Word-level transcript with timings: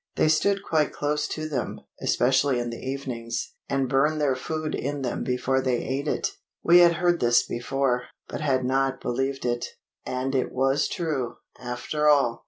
They 0.15 0.29
stood 0.29 0.63
quite 0.63 0.91
close 0.93 1.27
to 1.27 1.47
them, 1.47 1.81
especially 2.01 2.57
in 2.57 2.71
the 2.71 2.79
evenings, 2.83 3.53
and 3.69 3.87
burned 3.87 4.19
their 4.19 4.35
food 4.35 4.73
in 4.73 5.03
them 5.03 5.23
before 5.23 5.61
they 5.61 5.77
ate 5.77 6.07
it. 6.07 6.37
We 6.63 6.79
had 6.79 6.93
heard 6.93 7.19
this 7.19 7.45
before, 7.45 8.05
but 8.27 8.41
had 8.41 8.65
not 8.65 8.99
believed 8.99 9.45
it. 9.45 9.67
And 10.03 10.33
it 10.33 10.51
was 10.51 10.87
true, 10.87 11.35
after 11.59 12.09
all! 12.09 12.39